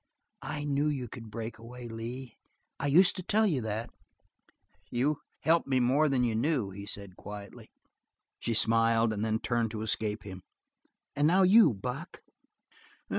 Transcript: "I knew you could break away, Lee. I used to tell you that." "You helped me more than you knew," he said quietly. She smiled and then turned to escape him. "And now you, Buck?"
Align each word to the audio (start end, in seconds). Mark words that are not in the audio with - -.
"I 0.41 0.63
knew 0.63 0.87
you 0.87 1.07
could 1.07 1.29
break 1.29 1.59
away, 1.59 1.87
Lee. 1.87 2.39
I 2.79 2.87
used 2.87 3.15
to 3.17 3.21
tell 3.21 3.45
you 3.45 3.61
that." 3.61 3.91
"You 4.89 5.19
helped 5.41 5.67
me 5.67 5.79
more 5.79 6.09
than 6.09 6.23
you 6.23 6.33
knew," 6.33 6.71
he 6.71 6.87
said 6.87 7.15
quietly. 7.15 7.69
She 8.39 8.55
smiled 8.55 9.13
and 9.13 9.23
then 9.23 9.37
turned 9.37 9.69
to 9.69 9.83
escape 9.83 10.23
him. 10.23 10.41
"And 11.15 11.27
now 11.27 11.43
you, 11.43 11.75
Buck?" 11.75 12.21